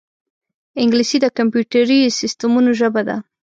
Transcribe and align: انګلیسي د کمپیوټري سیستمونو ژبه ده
انګلیسي 0.81 1.17
د 1.21 1.25
کمپیوټري 1.37 1.99
سیستمونو 2.19 2.69
ژبه 2.79 3.01
ده 3.07 3.17